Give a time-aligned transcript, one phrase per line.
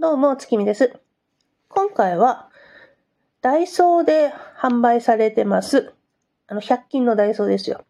[0.00, 0.94] どうも、月見です。
[1.68, 2.48] 今回は、
[3.42, 5.92] ダイソーで販売されてます。
[6.46, 7.84] あの、100均のダイソーですよ。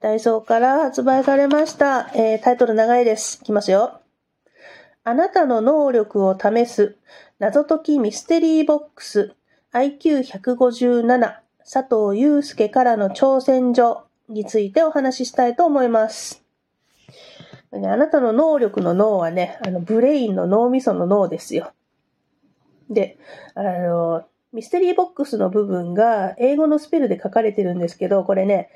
[0.00, 2.10] ダイソーから発売されました。
[2.14, 3.38] えータイトル長いです。
[3.42, 4.00] いきますよ。
[5.04, 6.96] あなたの能力を試す
[7.38, 9.34] 謎解きミステリーボックス
[9.74, 11.34] IQ157
[11.70, 16.41] 佐藤祐介からの挑戦状についてお話ししたいと思います。
[17.78, 21.72] ねあなたの能力の脳はね、あの、ブレインの脳みその脳ですよ。
[22.90, 23.18] で、
[23.54, 28.70] あの、ミステリーボックスの部分が英語のスペルで書かれてるんですけど、これね、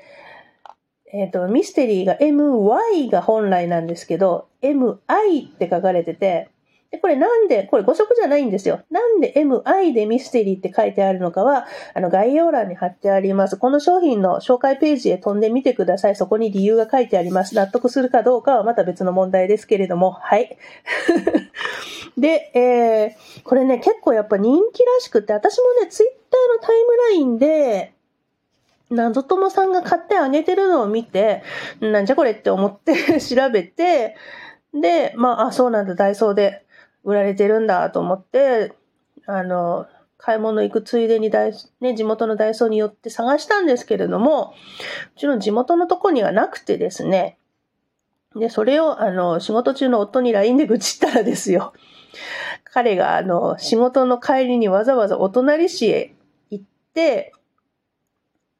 [1.13, 6.49] えっ、と、ミステリーが MY が本来なんですけど、MI って書かれてて、
[6.91, 8.81] で、これなんで、これ誤色じゃないんですよ。
[8.89, 13.57] なんで MI でミステリーって書いてあるのかは、あの、概要欄に貼ってあります。
[13.57, 16.15] この商品の紹介ページへ飛んでみてください。
[16.15, 17.55] そこに理由が書いてあります。
[17.55, 20.57] 納得するかどうかはまた別の問題ですけれども、はい。
[22.17, 27.93] で、えー、これね、結構やっぱ人気らしくて、私もね、ツイッターのタイムラインで、
[28.89, 31.43] 謎友さんが買ってあげてるのを見て、
[31.81, 34.15] なんじゃこれって思って 調べて、
[34.73, 36.63] で、まあ、あ、そうなんだ、ダイソーで
[37.03, 38.73] 売られてるんだと思って、
[39.25, 41.29] あの、買い物行くついでに、
[41.79, 44.53] ね、地元のダイソーに寄って探したんですけれども、
[45.15, 47.37] うちの地元のとこにはなくてですね、
[48.35, 51.73] で、それを、あの、仕事中の夫に LINE で愚痴ったらですよ。
[52.63, 56.13] 彼が、あの、仕事の帰りにわざわざお隣市へ
[56.49, 57.33] 行って、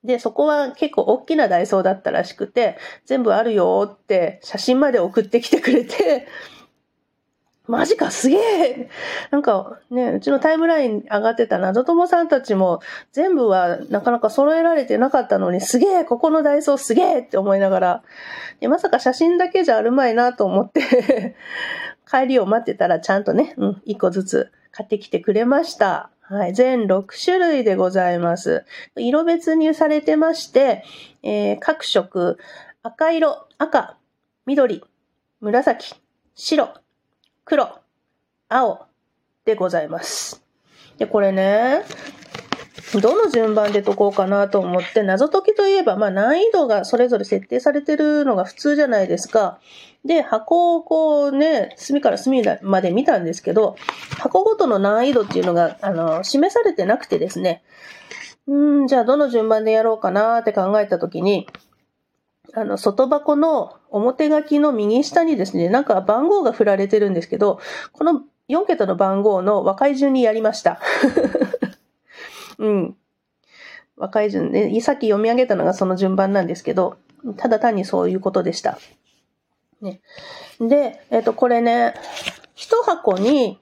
[0.04, 6.28] で、そこは結構大きなダイソーだったらしくて、全部あるよって写真まで送ってきてくれて、
[7.68, 8.90] マジかすげえ
[9.30, 12.80] なんかね、うちのタイムライン上がってた謎友さんたちも
[13.12, 18.04] 全部はなかなか揃えられてなかったのにすげえここのダイソーすげえって思いながら、
[18.60, 21.36] でまさか写真だけじゃあるまいなと思って
[22.10, 26.10] 帰りを待ってたらちゃんとね、うん、一個ずつ買ってきてくれました。
[26.22, 26.54] はい。
[26.54, 28.66] 全6種類でございます。
[28.98, 30.84] 色別にされてまして、
[31.24, 32.38] えー各色、
[32.84, 33.98] 赤色、赤、
[34.46, 34.84] 緑、
[35.40, 35.96] 紫、
[36.36, 36.74] 白、
[37.50, 37.80] 黒、
[38.50, 38.88] 青
[39.46, 40.44] でございます。
[40.98, 41.84] で、これね、
[43.02, 49.62] どの順番で解こうかなと思って、謎解きといえば、まあ難易度がそれぞれ設定されてるのが普通じゃないですか。
[50.04, 53.78] で、箱をこうね、隅から隅まで見たんですけど、
[54.18, 57.64] 箱ごとの難易度っていうのが、あの、示されてなくてですね、
[58.48, 61.48] うん、じゃあどの順番でやろうかなって考えたときに、
[62.54, 67.60] あの、外箱の表書きの右下にですね、なんか番号が振られてるんですけど、
[67.94, 70.80] この4桁の番号の和解順にやりました。
[72.58, 72.98] うん。
[73.98, 76.98] 和解順ね、さっき読み上げたのがその順番なんですけど、
[77.38, 78.78] ただ単にそういうことでした。
[79.82, 80.02] ね。
[80.60, 81.94] で、えっ、と、これね、
[82.56, 83.60] 一箱に、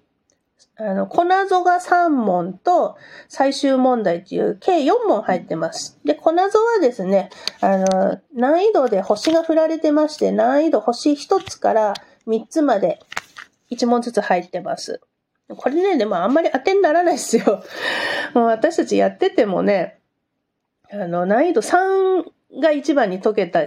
[0.77, 2.97] あの、粉ぞが3問と
[3.29, 5.99] 最終問題っていう計4問入ってます。
[6.03, 6.49] で、粉ぞは
[6.81, 7.29] ですね、
[7.61, 11.93] あの、難易度で星が振られてまして、難易度星1つから
[12.27, 12.99] 3つまで
[13.71, 14.99] 1問ずつ入ってます。
[15.47, 17.63] これね、でもあんまり当てにならないですよ。
[18.33, 19.99] もう私たちやっててもね、
[20.91, 22.25] あの、難易度3
[22.61, 23.61] が一番に解けた、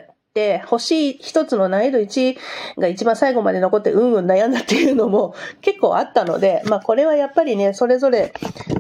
[0.66, 2.36] 星一つの難易度1
[2.78, 8.32] が一番最後まで残ってうんうん悩んだっていうのも 結構あったので、まあこれはやっぱりね、それぞれ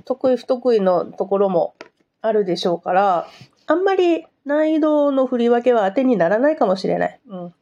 [0.04, 1.74] 得意不得意のところも
[2.20, 3.26] あるでしょうから、
[3.66, 7.20] あんまり難易度の振り分けは当てにならないかもしれない。
[7.28, 7.54] うん。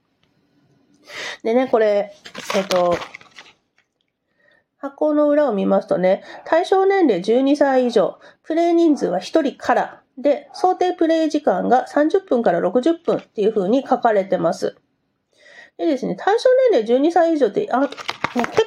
[1.42, 2.12] でね、これ、
[2.56, 2.96] えっと、
[4.78, 14.76] 箱の裏を見ますとね、対象年齢12歳以上、プレイ人数は1人から、で、想定プレイ時間が30分から60分っていう風に書かれてます。
[15.78, 17.96] でですね、対象年齢12歳以上って、あ、結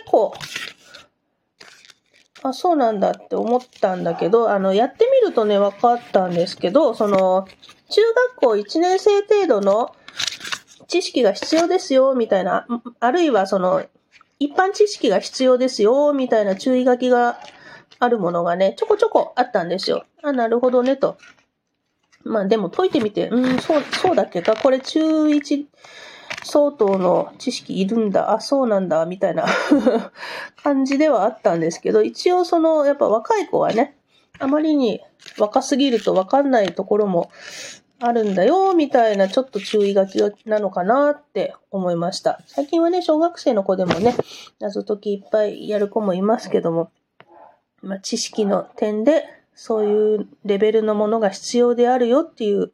[0.06, 0.34] 構、
[2.44, 7.48] あ、そうなんだって思ったんだけど、あの、やってみるとね、分かったんですけど、その、
[7.90, 9.96] 中学校1年生程度の
[10.88, 12.68] 知識が必要ですよ、みたいな、
[13.00, 13.84] あるいはその、
[14.38, 17.40] 一般知識が必要ですよ、みたいな注意書きが
[17.98, 20.06] あるものがね、ちょこちょこあったんですよ。
[20.22, 21.18] あ、なるほどね、と。
[22.24, 25.66] まあでも解いてみて、うん、そう、そうだっけか、これ中1
[26.44, 29.46] 相当の知識いるんだ、あ、そうなんだ、みたいな
[30.64, 33.98] 感じではあったんですけど、一応その、やっぱ若い子はね、
[34.40, 35.02] あまりに
[35.38, 37.30] 若すぎるとわかんないところも
[38.00, 42.40] あるんだよ、みたいなちょっと注意書きなのかなって思いました。
[42.48, 44.16] 最近はね、小学生の子でもね、
[44.60, 46.92] 謎解きいっぱいやる子もいますけども、
[47.82, 49.26] まあ、知識の点で、
[49.62, 52.72] そういうレベルのものが必要であるよっていう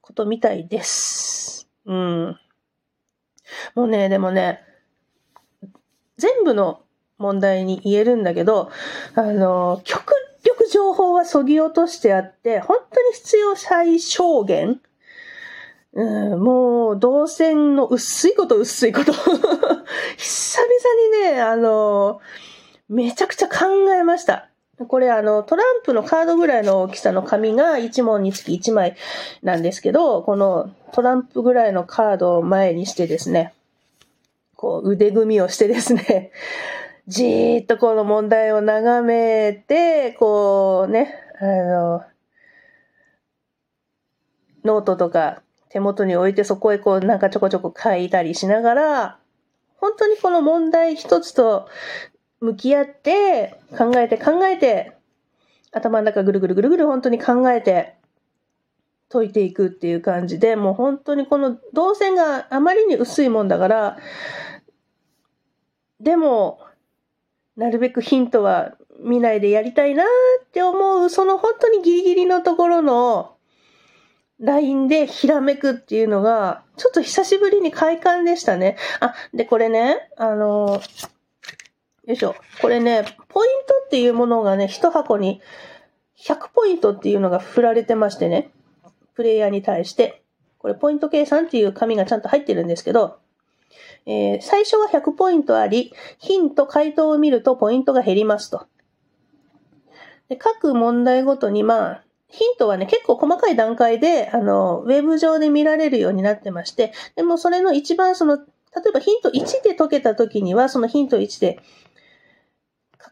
[0.00, 1.68] ことみたいです。
[1.84, 2.38] うん。
[3.74, 4.62] もうね、でもね、
[6.16, 6.80] 全部の
[7.18, 8.70] 問題に言えるんだけど、
[9.16, 10.12] あの、極
[10.44, 14.80] 力情報はそぎ落としてあって、本当に必要最小限、
[15.92, 19.10] うん、もう、動線の薄いこと薄いこと
[20.16, 22.20] 久々にね、あの、
[22.88, 24.50] めちゃくちゃ考えました。
[24.84, 28.94] これあの、トランプのカードぐらいの大きさの紙が1問につき1枚
[29.42, 33.54] なんですけど、このトランプぐらいのカードを前にしてですね、
[34.54, 36.30] こう腕組みをしてですね、
[37.08, 42.02] じーっとこの問題を眺めて、こうね、あの、
[44.64, 49.18] ノートとか手元に置いてそこへこうなんかちょこちょこ書いたりしながら、
[49.78, 51.68] 本当にこの問題一つと
[52.40, 54.92] 向き合って、考えて考えて、
[55.72, 57.96] 頭の中ぐるぐるぐるぐる本当に考えて、
[59.08, 63.98] 解いていくっていう感じで、もう本当にこの動線があまりに薄いもんだから、
[66.00, 66.60] でも、
[67.56, 73.36] なるべくヒントは見ないでやりたいなって思う、その本当にギリギリのところの
[74.38, 78.76] ラインでひらめくっていうのが、ちょっと久しぶりに快感でしたね。
[79.00, 80.82] あ、で、これね、あの、
[82.06, 82.36] よいしょ。
[82.62, 85.40] これね、ポイントっていうものがね、一箱に
[86.18, 88.52] 100ポイントっていうのが振られてましてね、
[89.14, 90.22] プレイヤーに対して、
[90.58, 93.18] これポイント計算っていう紙がちゃんと入ってるんですけど、
[94.06, 98.66] えー、最初は100ポイントあり、ヒント、回答を見るとポイントが減りますと。
[100.28, 108.42] で各問題ごとに、まあ、ヒントはね、結構細かい段階で、あの、ウェブ上で見られるようになってまして、でもそれの一番その、例
[108.88, 111.60] えばヒント1で解けた時には、そのヒント1で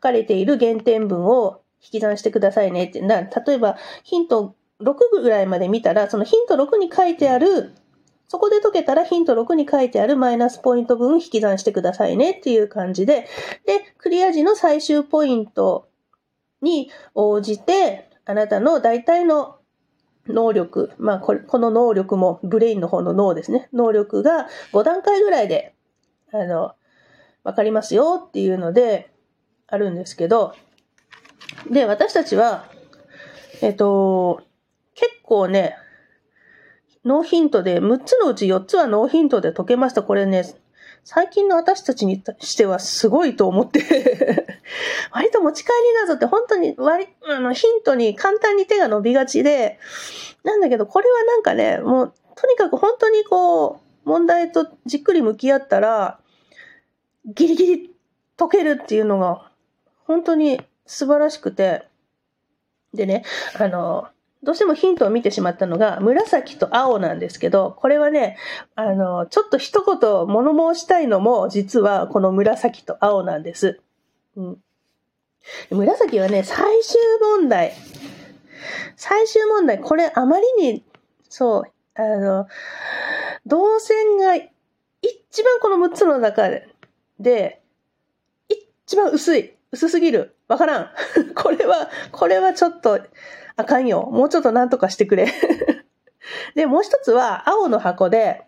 [0.05, 3.01] かれている減点文を引き算してくださいねって。
[3.01, 7.75] な例えば、ヒント6ぐらいまで見たら、そのヒント6に書いてある、
[8.29, 13.27] そこで解けたらヒント6に書いてあるマイナスポイント分引き算してくださいねっていう感じで、
[13.67, 15.89] で、クリア時の最終ポイント
[16.63, 19.57] に応じて、あなたの大体の
[20.27, 23.69] 能力、まあこれ、この能力もブレインの方の脳ですね。
[23.73, 25.75] 能力が5段階ぐらいで、
[26.33, 26.73] あの、
[27.45, 29.14] わかりますよっていうので、
[29.67, 30.55] あるんですけど、
[31.71, 32.67] で、私たちは、
[33.61, 34.43] えっと、
[34.95, 35.77] 結構ね、
[37.05, 40.03] ノーヒントで、6つのうち4つはノーヒントで解けました。
[40.03, 40.45] これね、
[41.05, 43.83] 最近の私たちにしてはすごいと思って
[45.13, 49.79] 割と持ち帰りなぞって本当に割、あの、ヒントに簡単に手が伸びがちで、
[50.45, 56.19] なんだけど、これはなんかね、もう、とにかく本当にこう、問題とじっくり向き合ったら、
[57.27, 57.95] ギリギリ
[58.37, 59.51] 解けるっていうのが
[60.05, 61.87] 本当に素晴らしくて、
[62.93, 63.25] でね、
[63.59, 64.09] あの、
[64.43, 68.37] どうしてもヒントを見てしまったのが、紫と青なんですけど、これはね、
[68.75, 73.81] あの、ちょっと一言物申したいのも、実はこの紫と青なんです。
[74.37, 74.59] うん。
[75.71, 77.01] 紫はね、最終
[77.39, 77.73] 問題。
[78.97, 80.85] 最終問題、これあまりに、
[81.29, 81.65] そう、
[81.95, 82.47] あの、
[83.47, 86.49] 動線が一番この6つの中
[87.19, 87.61] で、
[88.49, 89.55] 一番薄い。
[89.75, 90.37] 薄すぎる。
[90.47, 90.91] わからん。
[91.35, 93.01] これは、これはちょっと、
[93.57, 94.09] あかんよ。
[94.11, 95.27] もうちょっとなんとかしてくれ。
[96.55, 98.45] で、もう一つは、青の箱で、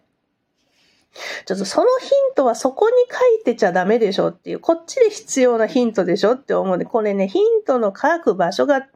[1.47, 8.87] ちょっとそのヒントはそこに書いてちゃダメでしょっていう、こっちで必要なヒントでしょって思うんで、これね、ヒントの書く場所が、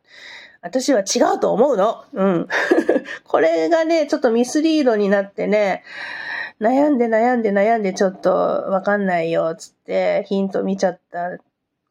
[0.63, 2.05] 私は違うと思うの。
[2.13, 2.49] うん。
[3.25, 5.83] これがね、ちょっとミスリードになってね、
[6.61, 11.39] 悩んで悩んで悩んでちょっとわかんないよ、つってヒント見ちゃった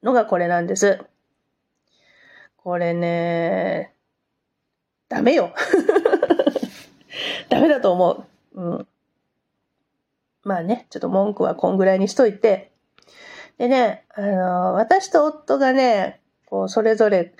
[0.03, 0.99] のがこれなんです。
[2.57, 3.93] これね、
[5.07, 5.53] ダメよ。
[7.49, 8.61] ダメだと思う。
[8.61, 8.87] うん。
[10.43, 12.71] まあね、ちょっと文句はこんぐらいにしといて。
[13.57, 17.33] でね、あの、私と夫がね、こう、それぞれ、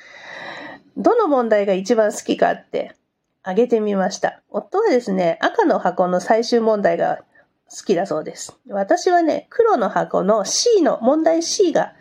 [0.97, 2.93] どの問題が一番好きかって
[3.41, 4.41] あげてみました。
[4.49, 7.23] 夫はですね、赤の箱の最終問題が
[7.69, 8.57] 好きだそうです。
[8.67, 11.93] 私はね、黒の箱の C の問題 C が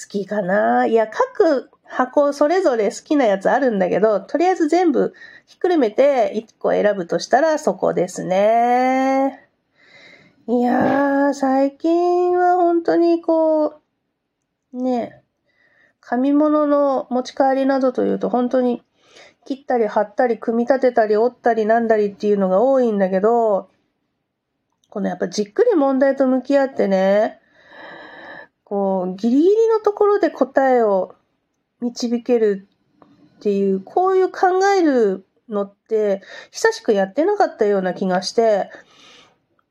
[0.00, 0.86] 好きかな。
[0.86, 5.12] いや、各箱それぞれ好きなやつあるんだけど、とりあえず全部
[5.46, 9.48] ひっくるめて1個選ぶとしたらそこですね。
[10.46, 13.80] いやー、最近は本当にこ
[14.72, 15.22] う、ね、
[16.00, 18.82] 紙物の持ち帰りなどというと本当に
[19.46, 23.68] 切ったり貼ったり組み立てたり折ったりなんだりっていうのが多いんだけど、
[24.90, 27.40] このやっぱじっくり問題と向き合ってね、
[28.68, 31.14] こう、ギリギリのところで答えを
[31.80, 32.68] 導ける
[33.36, 36.20] っていう、こういう考えるのって、
[36.50, 38.70] 久しくやってなかったような気がして、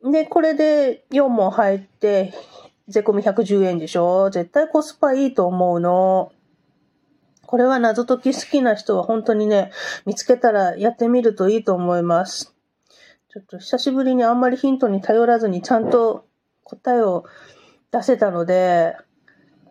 [0.04, 2.34] で、これで4問入って、
[2.88, 4.30] 税込み110円でしょ？
[4.32, 6.32] 絶対コスパいいと思うの。
[7.46, 9.72] これは謎解き好きな人は本当にね、
[10.06, 12.56] 見つけたらやってみるといいと思います。
[13.30, 16.26] ちょっと久しぶりにあんまりヒントに頼らずにちゃんと
[16.64, 17.26] 答えを
[17.92, 18.96] 出せたので、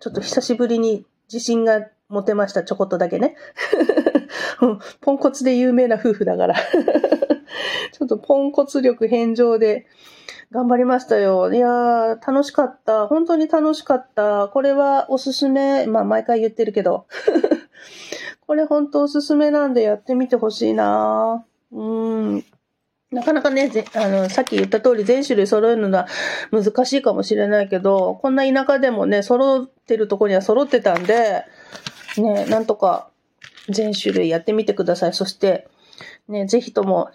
[0.00, 3.36] ちょっと久しぶりに自信が持てました、ちょこっとだけね。
[5.00, 6.54] ポンコツで有名な夫婦だから
[7.92, 9.86] ちょっとポンコツ力返上で
[10.52, 11.52] 頑張りましたよ。
[11.52, 13.08] いやー、楽しかった。
[13.08, 14.48] 本当に楽しかった。
[14.48, 15.86] これはおすすめ。
[15.86, 17.06] まあ、毎回言ってるけど。
[18.46, 22.44] これ本当おすすめなんでやってみてほしいなうん。
[23.12, 26.08] なかなかね、あの、さっき言った通り全種類揃えるのは
[26.50, 31.44] 難しいかもしれないけど、こんな田舎でもね、揃ってるとこには揃ってたんで、
[32.18, 33.08] ね、なんとか
[33.68, 35.12] 全種類やってみてください。
[35.12, 35.68] そして、
[36.28, 37.10] ね、ぜひとも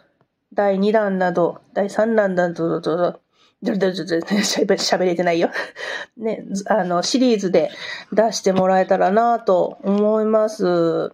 [0.53, 3.19] 第2弾など、第3弾など、
[3.61, 5.51] 喋れてないよ。
[6.17, 7.69] ね、あの、シリーズで
[8.11, 11.11] 出してもらえたらなと思います。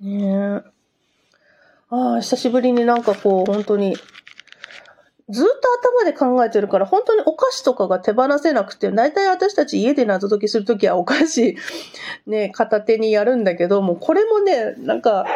[0.00, 0.62] ね
[1.90, 3.96] ああ、久しぶりになんかこう、本当に、
[5.28, 5.52] ずっと
[6.02, 11.56] 頭で考えてるから、本当にお菓子とかが手放せなくて、大体私たち家で謎解きするときはお菓子、
[12.26, 15.26] ね、片手にやるんだけど、もうこれもね、なんか、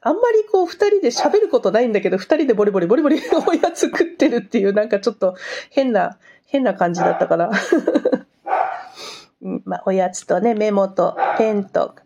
[0.00, 5.34] あんまりこう二人で喋ることないんだけど、二人でボリボリボリボリ おやつ食ってるっていうなんかちょっと
[5.70, 7.50] 変な、変な感じだったから。
[9.64, 11.96] まあ、おやつとね、メモとペンと、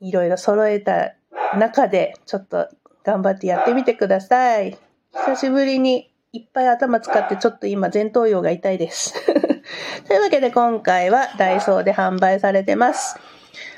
[0.00, 1.14] いろいろ揃えた
[1.58, 2.68] 中で、ちょっと
[3.04, 4.78] 頑張ってやってみてください。
[5.12, 9.14] 久しぶりにいっぱい頭使ってちょっと今前頭葉が痛いです。
[10.06, 13.18] というわけで今回はダイソーで販売されてます。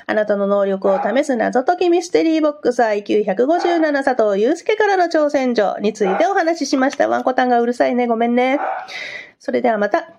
[0.05, 7.07] あなたの能力を試す謎解きミステリーボックス IQ157 佐藤祐介からの挑戦状についてお話ししました。
[7.07, 8.07] ワンコタンがうるさいね。
[8.07, 8.59] ごめんね。
[9.39, 10.13] それではまた